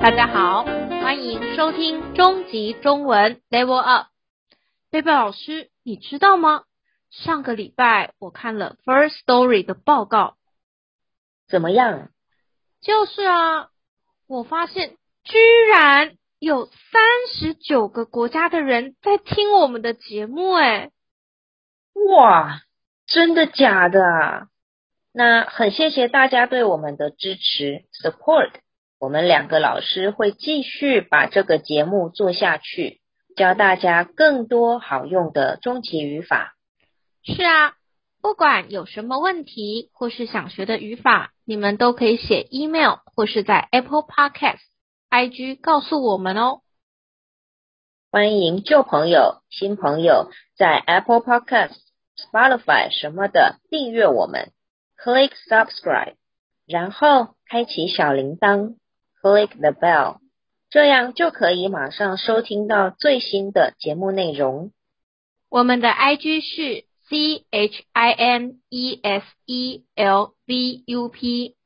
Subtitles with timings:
[0.00, 4.06] 大家好，欢迎收听终极中文 Level Up。
[4.90, 6.64] 贝贝老师，你知道吗？
[7.10, 10.38] 上个礼拜我看了 First Story 的报告，
[11.48, 12.08] 怎么样？
[12.80, 13.68] 就是啊，
[14.26, 15.38] 我发现居
[15.70, 17.02] 然有三
[17.34, 20.92] 十九个国家的人在听我们的节目，诶。
[22.16, 22.62] 哇，
[23.06, 24.46] 真的假的啊？
[25.12, 28.50] 那很谢谢大家对我们的支持 support。
[29.00, 33.00] 我们两个老师会继续把这个节目做下去，
[33.34, 36.54] 教大家更多好用的终极语法。
[37.22, 37.72] 是啊，
[38.20, 44.60] 不管有什么问题或是想学的语法，你们都可以写 email 或是在 Apple Podcast
[45.08, 46.60] IG 告诉我们哦。
[48.12, 51.74] 欢迎旧朋友、新朋友在 Apple Podcast、
[52.18, 54.52] Spotify 什么的订阅我们
[55.02, 56.16] ，Click Subscribe，
[56.66, 58.74] 然后开启小铃铛
[59.22, 60.18] ，Click the bell，
[60.70, 64.72] 这样就可以马上收听到最新的节目内容。
[65.48, 66.90] 我们的 IG 是。
[67.10, 71.56] C H I N E S E L V U P，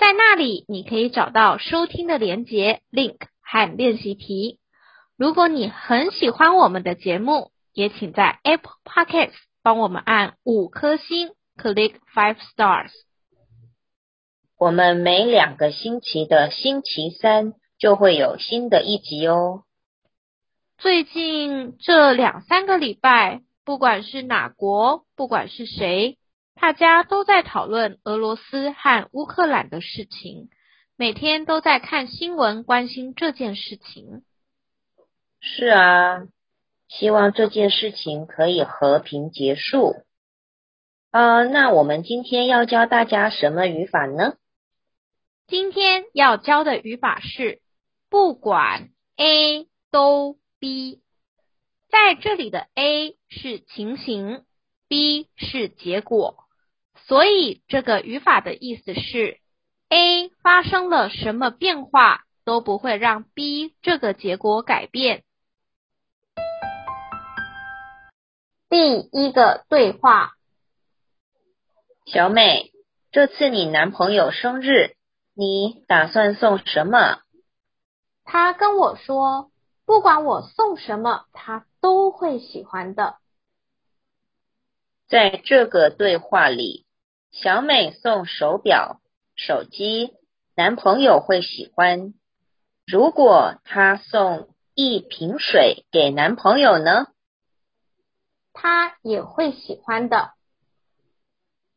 [0.00, 4.60] 在那里你可以找到收听的连接 link 和练习题。
[5.18, 12.92] 如果你很喜欢我们的节目，也请在 Apple Podcasts 帮我们按五颗星，click five stars。
[14.58, 19.62] 我们每两个星期的星期三就会有新的一集哦。
[20.76, 23.42] 最近这两三个礼拜。
[23.64, 26.16] 不管是哪国，不管是谁，
[26.58, 30.48] 大家都在讨论俄罗斯和乌克兰的事情，
[30.96, 34.22] 每天都在看新闻，关心这件事情。
[35.42, 36.28] 是啊，
[36.88, 39.96] 希望这件事情可以和平结束。
[41.10, 44.36] 呃，那我们今天要教大家什么语法呢？
[45.48, 47.62] 今天要教的语法是
[48.10, 51.00] 不管 A 都 B。
[51.88, 54.44] 在这里的 A 是情形
[54.88, 56.44] ，B 是结果，
[57.06, 59.38] 所以这个语法的意思是
[59.88, 65.24] A 发生了什么变化都不会让 B 这个结果改变。
[68.68, 70.34] 第一个对话：
[72.04, 72.70] 小美，
[73.10, 74.97] 这次你男朋友生日，
[75.40, 77.20] 你打算送什么？
[78.24, 79.52] 他跟我说，
[79.84, 83.18] 不管我送什么，他都会喜欢的。
[85.06, 86.86] 在这个对话里，
[87.30, 89.00] 小美送手表、
[89.36, 90.16] 手机，
[90.56, 92.14] 男朋友会喜欢。
[92.84, 97.06] 如果她送一瓶水给男朋友呢？
[98.52, 100.32] 他也会喜欢的。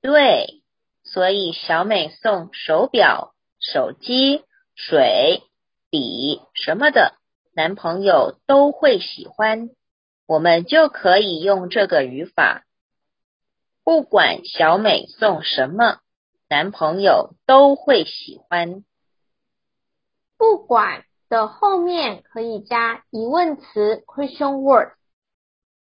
[0.00, 0.62] 对，
[1.04, 3.31] 所以小美送手表、
[3.62, 5.42] 手机、水、
[5.88, 7.14] 笔什么的。
[7.54, 9.70] 男朋友都会喜欢，
[10.26, 12.64] 我们就可以用这个语法。
[13.84, 15.98] 不管小美送什么，
[16.48, 18.84] 男朋友都会喜欢。
[20.38, 24.92] 不管的后面可以加疑问词 question word，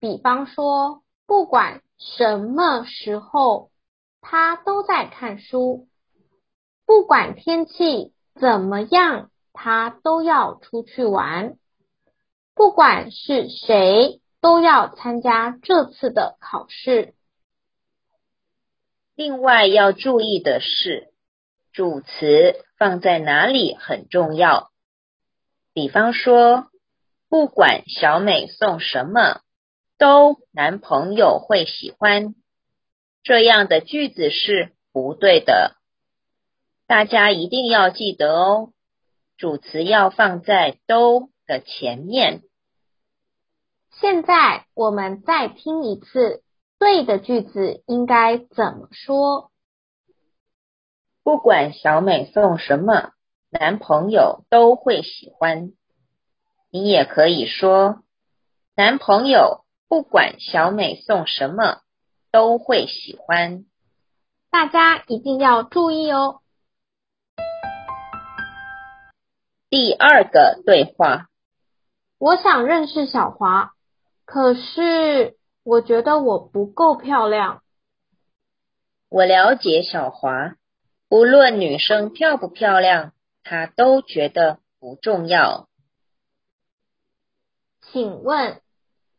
[0.01, 3.71] 比方说，不管什么时候，
[4.21, 5.87] 他都在看书。
[6.91, 11.55] 不管天气怎么样，他都要出去玩。
[12.57, 17.15] 不管是谁，都要参加这次的考试。
[19.15, 21.13] 另外要注意的是，
[21.73, 24.73] 主词放在哪里很重要。
[25.73, 26.71] 比方说，
[27.29, 29.43] 不管小美送什么，
[29.97, 32.35] 都男朋友会喜欢。
[33.23, 35.77] 这样的句子是不对的。
[36.91, 38.73] 大家一定要记得哦，
[39.37, 42.43] 主词要放在都的前面。
[44.01, 46.43] 现在我们再听一次，
[46.81, 49.53] 对的句子应该怎么说？
[51.23, 53.13] 不管小美送什么，
[53.51, 55.71] 男朋友都会喜欢。
[56.73, 58.03] 你也可以说，
[58.75, 61.83] 男朋友不管小美送什么，
[62.33, 63.65] 都会喜欢。
[64.51, 66.40] 大家一定要注意哦。
[69.71, 71.29] 第二个对话，
[72.19, 73.71] 我想认识小华。
[74.25, 77.63] 可是，我觉得我不够漂亮。
[79.09, 80.57] 我了解小华，
[81.09, 83.13] 无论女生漂不漂亮，
[83.45, 85.69] 她都觉得不重要。
[87.93, 88.61] 请问，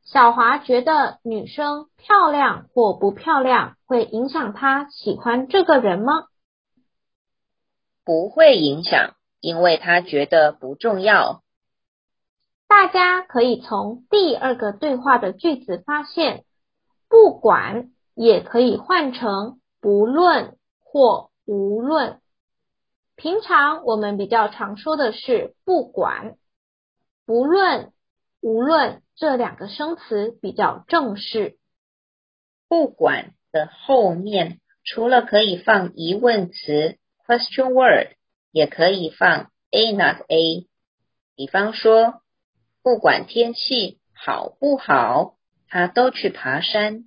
[0.04, 6.28] 小华觉得女生漂亮或不漂亮会影响她喜欢这个人吗？
[8.04, 11.42] 不会影响，因为他觉得不重要。
[12.68, 16.46] 大家可以从第二个对话的句子发现，
[17.10, 22.22] 不管也可以换成不论或无论。
[23.18, 26.38] 平常我们比较常说的是不管、
[27.26, 27.92] 不论、
[28.42, 31.58] 无论这两个生词比较正式。
[32.70, 36.98] 不管的后面除了可以放疑问词
[37.28, 38.16] question word，
[38.52, 40.68] 也可以放 A not A。
[41.36, 42.22] 比方说，
[42.84, 45.36] 不管天气好不好，
[45.68, 47.06] 他都去爬山。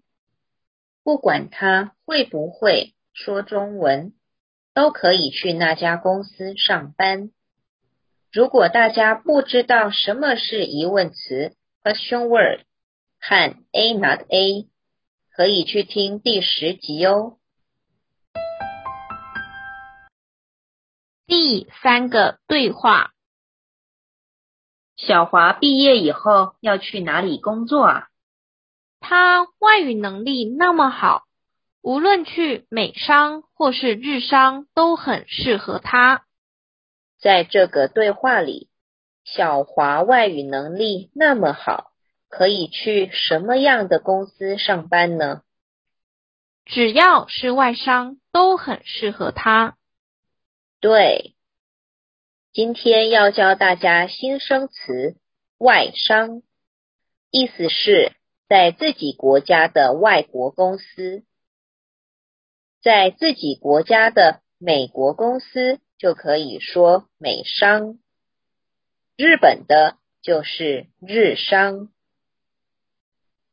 [1.03, 4.13] 不管他会不会说中文，
[4.73, 7.31] 都可以去那家公司上班。
[8.33, 12.63] 如果大家不知道什么是疑问词 question word
[13.21, 14.69] 和 A not A。
[15.37, 17.39] 可以去听第十集哦。
[21.37, 23.11] 第三个对话：
[24.95, 28.09] 小华毕业以后要去哪里工作啊？
[29.01, 31.25] 他外语能力那么好，
[31.83, 36.25] 无论去美商或是日商都很适合他。
[37.19, 38.71] 在这个对话里，
[39.25, 41.91] 小华外语能力那么好。
[42.29, 45.43] 可以去什么样的公司上班呢？
[46.65, 49.77] 只要是外商都很适合他。
[50.85, 51.33] 对，
[52.53, 55.17] 今天要教大家新生词
[55.57, 56.43] “外商”，
[57.33, 58.13] 意思是
[58.51, 61.25] 在自己国家的外国公司，
[62.83, 67.99] 在自己国家的美国公司就可以说美商，
[69.17, 71.89] 日本的就是日商。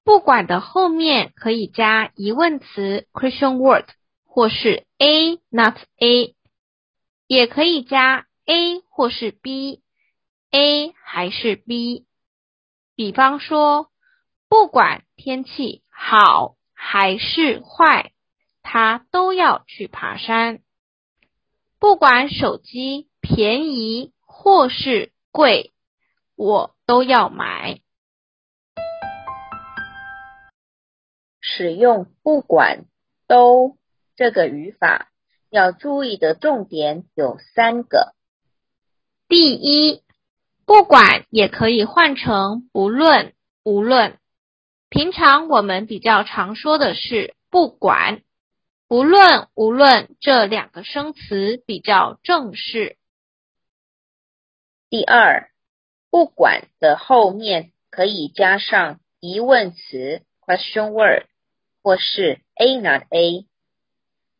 [0.03, 3.85] 不管的后面可以加疑问词 question word
[4.25, 6.35] 或是 A not A，
[7.31, 12.05] 也可以加 A 或是 B，A 还是 B。
[12.93, 13.89] 比方说，
[14.49, 18.11] 不管天气好还是坏，
[18.61, 20.59] 他都要去爬山。
[21.79, 25.71] 不管手机便宜或是贵，
[26.35, 27.79] 我都要买。
[31.39, 32.87] 使用不管
[33.25, 33.77] 都
[34.17, 35.10] 这个语法，
[35.51, 38.15] 要注意的重点有三个。
[39.27, 40.01] 第一，
[40.65, 43.33] 不管也可以换成不论、
[43.63, 44.17] 无论。
[44.89, 48.23] 平常我们比较常说的是不管、
[48.87, 52.97] 不论、无论这两个生词比较正式。
[54.89, 55.51] 第二，
[56.09, 61.25] 不管的后面可以加上疑问词 question word。
[61.83, 63.47] 或是 A not A，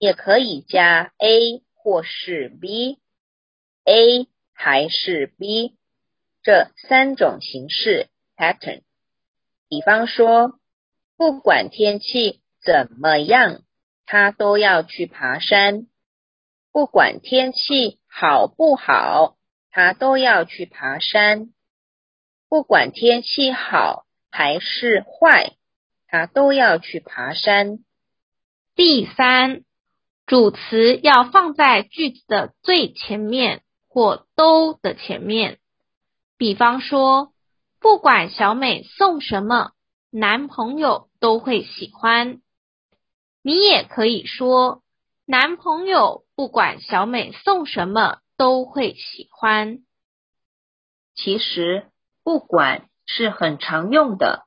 [0.01, 5.77] 也可以加 A 或是 B，A 还是 B，
[6.41, 8.81] 这三种形式 pattern。
[9.69, 10.59] 比方说，
[11.17, 13.61] 不管天气怎么样，
[14.07, 15.85] 他都要去爬山；
[16.71, 19.37] 不管天气好不好，
[19.69, 21.53] 他都要去爬山；
[22.49, 25.53] 不管天气好还是坏。
[26.07, 27.85] 他都要去爬山。
[28.75, 29.61] 第三，
[30.31, 35.59] 主词要放在句子的最前面或都的前面。
[36.37, 37.33] 比方说，
[37.81, 39.71] 不管小美送什么，
[40.09, 42.39] 男朋友都会喜欢。
[43.43, 44.83] 你也可以说，
[45.25, 49.79] 男朋友不管小美送什么都会喜欢。
[51.13, 51.87] 其实，
[52.23, 54.45] 不管是很常用的。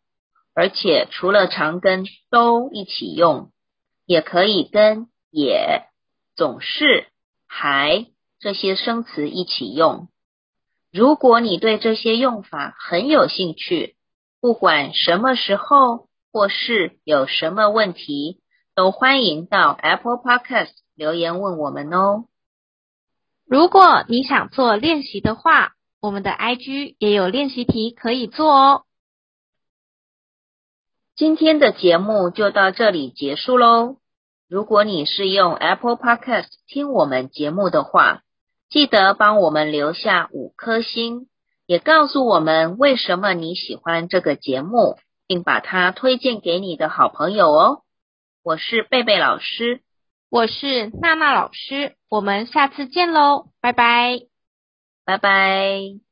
[0.55, 3.53] 而且除了常跟都一起用，
[4.07, 5.89] 也可以跟也、
[6.37, 7.09] 总是、
[7.49, 8.07] 还
[8.39, 10.07] 这些生词一起用。
[10.93, 13.97] 如果你对这些用法很有兴趣，
[14.41, 18.43] 不管什么时候或是有什么问题，
[18.77, 22.27] 都欢迎到 Apple Podcast 留言问我们哦。
[23.45, 28.85] 如果你想做练习的话，我们的 IG 也有练习题可以做哦。
[31.17, 33.97] 今天的节目就到这里结束喽。
[34.55, 38.23] 如果你是用 Apple Podcast 听我们节目的话，
[38.71, 41.27] 记得帮我们留下五颗星，
[41.67, 44.97] 也告诉我们为什么你喜欢这个节目，
[45.27, 47.83] 并把它推荐给你的好朋友哦。
[48.45, 49.81] 我是贝贝老师，
[50.31, 54.21] 我是娜娜老师，我们下次见喽，拜拜，
[55.05, 56.04] 拜拜。